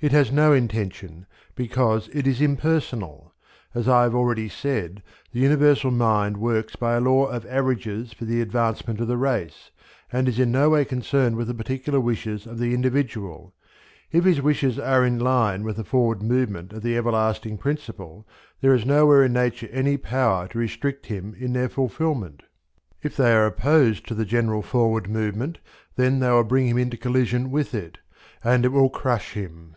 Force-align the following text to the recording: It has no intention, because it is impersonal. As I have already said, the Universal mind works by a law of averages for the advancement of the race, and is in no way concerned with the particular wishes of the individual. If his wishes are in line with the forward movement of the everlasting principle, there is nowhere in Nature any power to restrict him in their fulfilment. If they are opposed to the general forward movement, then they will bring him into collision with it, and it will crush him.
It 0.00 0.12
has 0.12 0.30
no 0.30 0.52
intention, 0.52 1.26
because 1.56 2.08
it 2.12 2.24
is 2.24 2.40
impersonal. 2.40 3.34
As 3.74 3.88
I 3.88 4.04
have 4.04 4.14
already 4.14 4.48
said, 4.48 5.02
the 5.32 5.40
Universal 5.40 5.90
mind 5.90 6.36
works 6.36 6.76
by 6.76 6.94
a 6.94 7.00
law 7.00 7.26
of 7.26 7.44
averages 7.46 8.12
for 8.12 8.24
the 8.24 8.40
advancement 8.40 9.00
of 9.00 9.08
the 9.08 9.16
race, 9.16 9.72
and 10.12 10.28
is 10.28 10.38
in 10.38 10.52
no 10.52 10.70
way 10.70 10.84
concerned 10.84 11.34
with 11.34 11.48
the 11.48 11.54
particular 11.54 11.98
wishes 11.98 12.46
of 12.46 12.60
the 12.60 12.74
individual. 12.74 13.52
If 14.12 14.22
his 14.22 14.40
wishes 14.40 14.78
are 14.78 15.04
in 15.04 15.18
line 15.18 15.64
with 15.64 15.74
the 15.78 15.82
forward 15.82 16.22
movement 16.22 16.72
of 16.72 16.82
the 16.84 16.96
everlasting 16.96 17.58
principle, 17.58 18.24
there 18.60 18.74
is 18.74 18.86
nowhere 18.86 19.24
in 19.24 19.32
Nature 19.32 19.66
any 19.72 19.96
power 19.96 20.46
to 20.46 20.58
restrict 20.58 21.06
him 21.06 21.34
in 21.36 21.54
their 21.54 21.68
fulfilment. 21.68 22.44
If 23.02 23.16
they 23.16 23.32
are 23.32 23.46
opposed 23.46 24.06
to 24.06 24.14
the 24.14 24.24
general 24.24 24.62
forward 24.62 25.08
movement, 25.10 25.58
then 25.96 26.20
they 26.20 26.30
will 26.30 26.44
bring 26.44 26.68
him 26.68 26.78
into 26.78 26.96
collision 26.96 27.50
with 27.50 27.74
it, 27.74 27.98
and 28.44 28.64
it 28.64 28.68
will 28.70 28.90
crush 28.90 29.32
him. 29.32 29.74